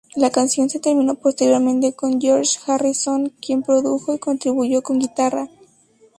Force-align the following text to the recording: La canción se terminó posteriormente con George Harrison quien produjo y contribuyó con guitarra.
La 0.15 0.31
canción 0.31 0.67
se 0.67 0.79
terminó 0.79 1.13
posteriormente 1.13 1.93
con 1.93 2.19
George 2.19 2.57
Harrison 2.65 3.31
quien 3.39 3.61
produjo 3.61 4.15
y 4.15 4.17
contribuyó 4.17 4.81
con 4.81 4.97
guitarra. 4.97 5.47